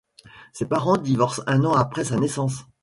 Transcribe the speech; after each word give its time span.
Ses 0.53 0.65
parents 0.67 0.97
divorcent 0.97 1.43
un 1.45 1.63
an 1.63 1.73
après 1.73 2.05
sa 2.05 2.17
naissance. 2.17 2.65